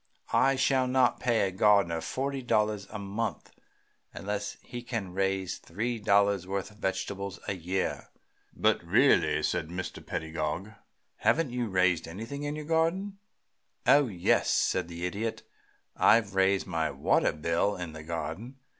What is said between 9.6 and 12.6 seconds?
Mr. Pedagog, "haven't you raised anything in